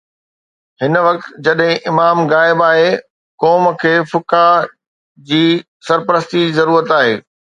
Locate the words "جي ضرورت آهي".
6.49-7.15